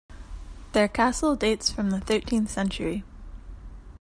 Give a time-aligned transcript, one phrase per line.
[0.71, 3.03] Their castle dates from the thirteenth century.